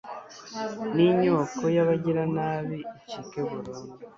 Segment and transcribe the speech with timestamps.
[0.95, 3.81] n'inyoko y'abagiranabi icike burundu